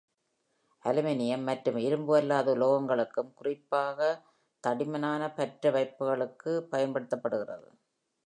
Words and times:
Aluminium 0.85 1.43
மற்றும் 1.43 1.77
இரும்பு 1.77 2.13
அல்லாத 2.15 2.51
உலோகங்களுக்கும், 2.51 3.33
குறிப்பாக 3.33 4.09
தடிமனான 4.63 5.27
பற்றவைப்புகளுக்கு, 5.37 6.53
பயன்படுத்தப்படுகிறது. 6.71 7.69